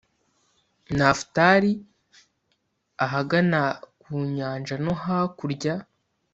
[0.97, 1.71] nafutali,
[3.05, 3.61] ahagana
[4.01, 5.75] ku nyanja no hakurya